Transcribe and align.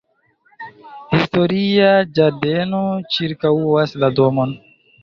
Historia 1.17 1.91
ĝardeno 2.17 2.83
ĉirkaŭas 3.19 3.97
la 4.03 4.13
domon. 4.23 4.61